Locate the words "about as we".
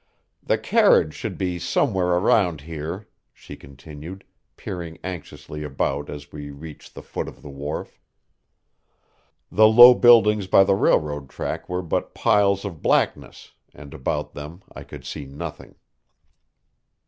5.63-6.49